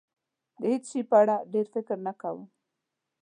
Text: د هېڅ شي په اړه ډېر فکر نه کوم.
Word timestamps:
د 0.59 0.61
هېڅ 0.71 0.83
شي 0.91 1.01
په 1.09 1.15
اړه 1.21 1.35
ډېر 1.53 1.65
فکر 1.75 1.97
نه 2.07 2.13
کوم. 2.21 2.41